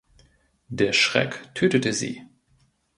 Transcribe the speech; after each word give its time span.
Der 0.69 0.93
Schreck 0.93 1.53
tötete 1.53 1.93
sie. 1.93 2.23